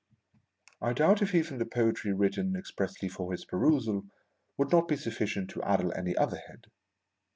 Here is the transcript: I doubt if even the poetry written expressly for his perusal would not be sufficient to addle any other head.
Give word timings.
I 0.81 0.93
doubt 0.93 1.21
if 1.21 1.35
even 1.35 1.59
the 1.59 1.65
poetry 1.67 2.11
written 2.11 2.55
expressly 2.55 3.07
for 3.07 3.31
his 3.31 3.45
perusal 3.45 4.07
would 4.57 4.71
not 4.71 4.87
be 4.87 4.95
sufficient 4.97 5.51
to 5.51 5.61
addle 5.61 5.93
any 5.95 6.15
other 6.17 6.37
head. 6.37 6.65